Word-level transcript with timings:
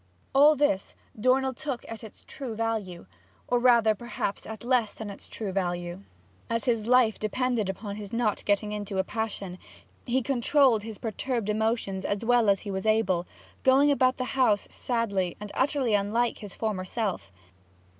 All 0.33 0.55
this 0.55 0.95
Dornell 1.15 1.53
took 1.53 1.85
at 1.87 2.03
its 2.03 2.23
true 2.27 2.55
value, 2.55 3.05
or 3.47 3.59
rather, 3.59 3.93
perhaps, 3.93 4.47
at 4.47 4.63
less 4.63 4.95
than 4.95 5.11
its 5.11 5.29
true 5.29 5.51
value. 5.51 6.01
As 6.49 6.65
his 6.65 6.87
life 6.87 7.19
depended 7.19 7.69
upon 7.69 7.97
his 7.97 8.11
not 8.11 8.43
getting 8.45 8.71
into 8.71 8.97
a 8.97 9.03
passion, 9.03 9.59
he 10.07 10.23
controlled 10.23 10.81
his 10.81 10.97
perturbed 10.97 11.49
emotions 11.49 12.03
as 12.03 12.25
well 12.25 12.49
as 12.49 12.61
he 12.61 12.71
was 12.71 12.87
able, 12.87 13.27
going 13.61 13.91
about 13.91 14.17
the 14.17 14.25
house 14.33 14.65
sadly 14.71 15.37
and 15.39 15.51
utterly 15.53 15.93
unlike 15.93 16.39
his 16.39 16.55
former 16.55 16.83
self. 16.83 17.31